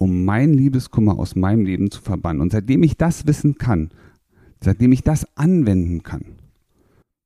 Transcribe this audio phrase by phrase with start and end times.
[0.00, 2.40] um meinen Liebeskummer aus meinem Leben zu verbannen.
[2.40, 3.90] Und seitdem ich das wissen kann,
[4.62, 6.24] seitdem ich das anwenden kann,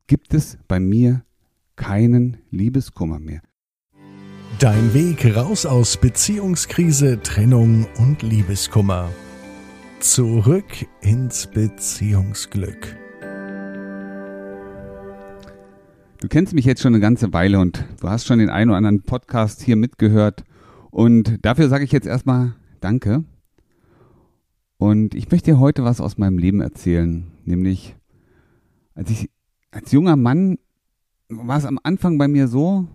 [0.08, 1.22] gibt es bei mir
[1.76, 3.42] keinen Liebeskummer mehr.
[4.58, 9.08] Dein Weg raus aus Beziehungskrise, Trennung und Liebeskummer.
[10.00, 12.96] Zurück ins Beziehungsglück.
[16.20, 18.78] Du kennst mich jetzt schon eine ganze Weile und du hast schon den einen oder
[18.78, 20.42] anderen Podcast hier mitgehört.
[20.90, 23.24] Und dafür sage ich jetzt erstmal Danke.
[24.76, 27.96] Und ich möchte dir heute was aus meinem Leben erzählen, nämlich
[28.92, 29.30] als ich
[29.70, 30.58] als junger Mann
[31.30, 32.86] war es am Anfang bei mir so,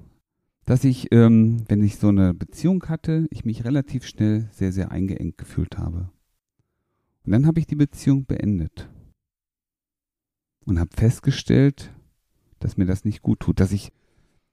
[0.65, 4.91] dass ich, ähm, wenn ich so eine Beziehung hatte, ich mich relativ schnell sehr, sehr
[4.91, 6.11] eingeengt gefühlt habe.
[7.25, 8.87] Und dann habe ich die Beziehung beendet
[10.65, 11.91] und habe festgestellt,
[12.59, 13.91] dass mir das nicht gut tut, dass ich,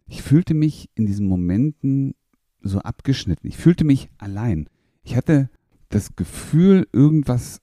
[0.07, 2.15] ich fühlte mich in diesen Momenten
[2.63, 3.47] so abgeschnitten.
[3.47, 4.71] Ich fühlte mich allein.
[5.07, 5.49] Ich hatte
[5.89, 7.61] das Gefühl, irgendwas,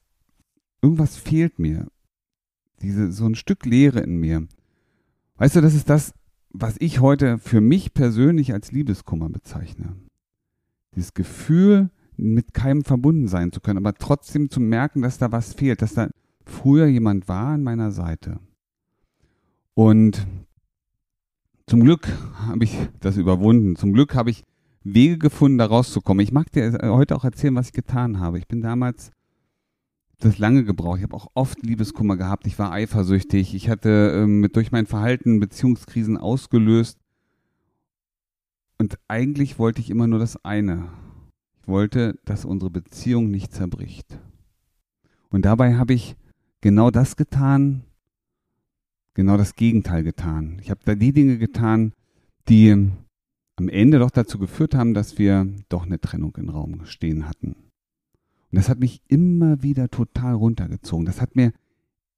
[0.81, 1.87] irgendwas fehlt mir.
[2.81, 4.47] Diese, so ein Stück Leere in mir.
[5.35, 6.13] Weißt du, das ist das,
[6.51, 9.97] was ich heute für mich persönlich als Liebeskummer bezeichne.
[10.95, 15.53] Dieses Gefühl, mit keinem verbunden sein zu können, aber trotzdem zu merken, dass da was
[15.53, 16.09] fehlt, dass da
[16.45, 18.39] früher jemand war an meiner Seite.
[19.73, 20.25] Und
[21.67, 23.75] zum Glück habe ich das überwunden.
[23.75, 24.43] Zum Glück habe ich
[24.83, 26.23] Wege gefunden, da rauszukommen.
[26.23, 28.37] Ich mag dir heute auch erzählen, was ich getan habe.
[28.37, 29.11] Ich bin damals
[30.19, 30.97] das lange gebraucht.
[30.97, 32.47] Ich habe auch oft Liebeskummer gehabt.
[32.47, 33.55] Ich war eifersüchtig.
[33.55, 36.97] Ich hatte ähm, durch mein Verhalten Beziehungskrisen ausgelöst.
[38.77, 40.89] Und eigentlich wollte ich immer nur das eine.
[41.61, 44.19] Ich wollte, dass unsere Beziehung nicht zerbricht.
[45.29, 46.15] Und dabei habe ich
[46.61, 47.83] genau das getan,
[49.13, 50.57] genau das Gegenteil getan.
[50.61, 51.93] Ich habe da die Dinge getan,
[52.49, 52.91] die
[53.55, 57.49] am Ende doch dazu geführt haben, dass wir doch eine Trennung im Raum stehen hatten.
[57.53, 61.05] Und das hat mich immer wieder total runtergezogen.
[61.05, 61.53] Das hat mir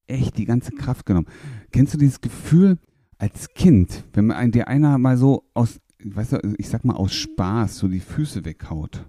[0.06, 1.28] echt die ganze Kraft genommen.
[1.72, 2.78] Kennst du dieses Gefühl
[3.18, 7.14] als Kind, wenn man dir einer mal so aus, weißt du, ich sag mal aus
[7.14, 9.06] Spaß so die Füße weghaut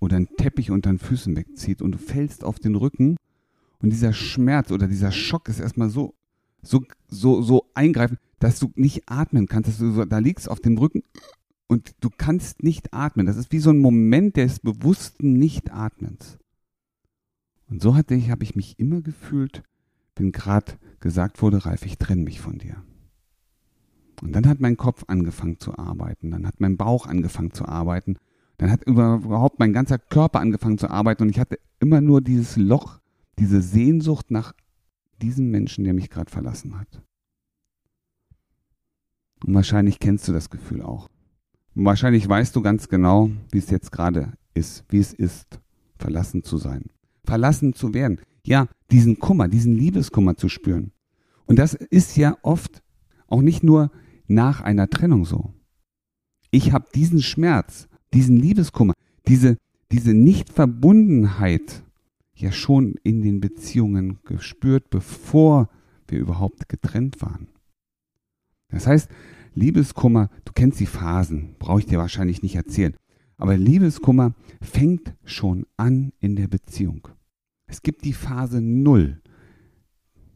[0.00, 3.16] oder einen Teppich unter den Füßen wegzieht und du fällst auf den Rücken
[3.78, 6.14] und dieser Schmerz oder dieser Schock ist erstmal so,
[6.62, 10.60] so, so, so eingreifend, dass du nicht atmen kannst, dass du so, da liegst auf
[10.60, 11.02] dem Rücken
[11.74, 13.26] und du kannst nicht atmen.
[13.26, 16.38] Das ist wie so ein Moment des bewussten Nichtatmens.
[17.68, 19.64] Und so hatte ich, habe ich mich immer gefühlt,
[20.14, 22.76] wenn gerade gesagt wurde, Ralf, ich trenne mich von dir.
[24.22, 28.18] Und dann hat mein Kopf angefangen zu arbeiten, dann hat mein Bauch angefangen zu arbeiten,
[28.56, 32.56] dann hat überhaupt mein ganzer Körper angefangen zu arbeiten und ich hatte immer nur dieses
[32.56, 33.00] Loch,
[33.40, 34.54] diese Sehnsucht nach
[35.20, 37.02] diesem Menschen, der mich gerade verlassen hat.
[39.44, 41.08] Und wahrscheinlich kennst du das Gefühl auch.
[41.74, 45.60] Wahrscheinlich weißt du ganz genau, wie es jetzt gerade ist, wie es ist,
[45.98, 46.84] verlassen zu sein
[47.24, 48.20] verlassen zu werden.
[48.44, 50.92] Ja, diesen Kummer, diesen Liebeskummer zu spüren.
[51.46, 52.82] Und das ist ja oft
[53.26, 53.90] auch nicht nur
[54.26, 55.52] nach einer Trennung so.
[56.50, 58.94] Ich habe diesen Schmerz, diesen Liebeskummer,
[59.26, 59.56] diese,
[59.90, 61.82] diese Nichtverbundenheit
[62.34, 65.68] ja schon in den Beziehungen gespürt, bevor
[66.06, 67.48] wir überhaupt getrennt waren.
[68.68, 69.10] Das heißt,
[69.54, 72.94] Liebeskummer, du kennst die Phasen, brauche ich dir wahrscheinlich nicht erzählen.
[73.36, 77.08] Aber Liebeskummer fängt schon an in der Beziehung.
[77.66, 79.20] Es gibt die Phase Null.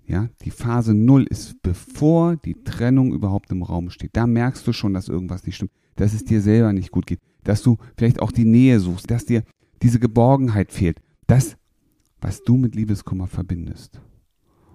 [0.07, 4.17] Ja, die Phase Null ist bevor die Trennung überhaupt im Raum steht.
[4.17, 7.21] Da merkst du schon, dass irgendwas nicht stimmt, dass es dir selber nicht gut geht,
[7.45, 9.43] dass du vielleicht auch die Nähe suchst, dass dir
[9.83, 11.01] diese Geborgenheit fehlt.
[11.27, 11.57] Das,
[12.21, 14.01] was du mit Liebeskummer verbindest.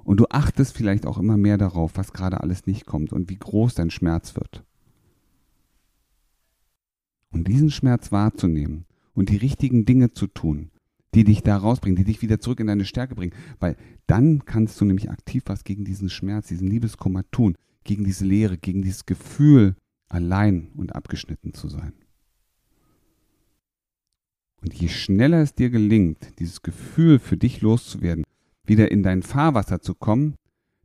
[0.03, 3.37] Und du achtest vielleicht auch immer mehr darauf, was gerade alles nicht kommt und wie
[3.37, 4.63] groß dein Schmerz wird.
[7.31, 10.69] Und diesen Schmerz wahrzunehmen und die richtigen Dinge zu tun,
[11.15, 13.33] die dich da rausbringen, die dich wieder zurück in deine Stärke bringen.
[13.59, 13.75] Weil
[14.07, 18.57] dann kannst du nämlich aktiv was gegen diesen Schmerz, diesen Liebeskummer tun, gegen diese Leere,
[18.57, 19.75] gegen dieses Gefühl,
[20.09, 21.93] allein und abgeschnitten zu sein.
[24.61, 28.23] Und je schneller es dir gelingt, dieses Gefühl für dich loszuwerden,
[28.65, 30.35] wieder in dein Fahrwasser zu kommen,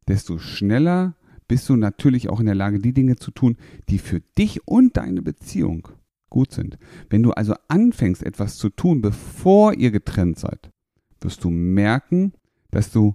[0.07, 1.15] desto schneller
[1.47, 3.57] bist du natürlich auch in der Lage, die Dinge zu tun,
[3.89, 5.89] die für dich und deine Beziehung
[6.29, 6.79] gut sind.
[7.09, 10.71] Wenn du also anfängst, etwas zu tun, bevor ihr getrennt seid,
[11.21, 12.33] wirst du merken,
[12.71, 13.15] dass du,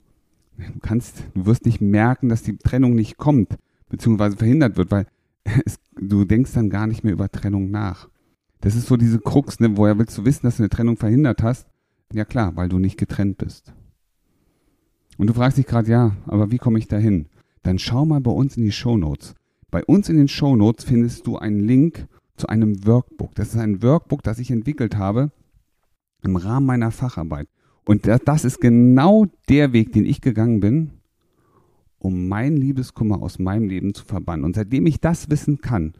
[0.57, 3.57] du kannst, du wirst nicht merken, dass die Trennung nicht kommt,
[3.89, 5.06] beziehungsweise verhindert wird, weil
[5.65, 8.10] es, du denkst dann gar nicht mehr über Trennung nach.
[8.62, 9.77] Das ist so diese Krux, ne?
[9.77, 11.68] woher willst du wissen, dass du eine Trennung verhindert hast?
[12.12, 13.74] Ja klar, weil du nicht getrennt bist.
[15.18, 17.27] Und du fragst dich gerade, ja, aber wie komme ich da hin?
[17.62, 19.36] Dann schau mal bei uns in die Show Notes.
[19.71, 23.36] Bei uns in den Show Notes findest du einen Link zu einem Workbook.
[23.36, 25.31] Das ist ein Workbook, das ich entwickelt habe,
[26.24, 27.48] im Rahmen meiner Facharbeit.
[27.86, 30.92] Und das ist genau der Weg, den ich gegangen bin,
[32.00, 34.45] um meinen Liebeskummer aus meinem Leben zu verbannen.
[34.45, 35.94] Und seitdem ich das wissen kann,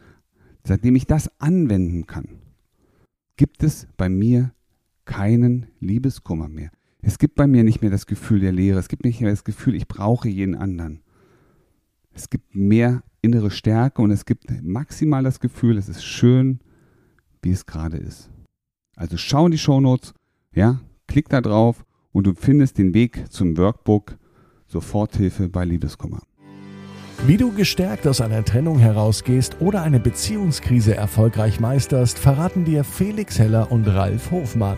[0.64, 2.28] seitdem ich das anwenden kann,
[3.38, 4.54] gibt es bei mir
[5.06, 6.72] keinen Liebeskummer mehr.
[7.06, 8.80] Es gibt bei mir nicht mehr das Gefühl der Leere.
[8.80, 11.02] Es gibt nicht mehr das Gefühl, ich brauche jeden anderen.
[12.14, 16.62] Es gibt mehr innere Stärke und es gibt maximal das Gefühl, es ist schön,
[17.42, 18.30] wie es gerade ist.
[18.96, 20.14] Also schau in die Shownotes,
[20.56, 21.84] ja, klick da drauf
[22.14, 24.18] und du findest den Weg zum Workbook
[24.68, 26.22] Soforthilfe bei Liebeskummer.
[27.26, 33.40] Wie du gestärkt aus einer Trennung herausgehst oder eine Beziehungskrise erfolgreich meisterst, verraten dir Felix
[33.40, 34.78] Heller und Ralf Hofmann.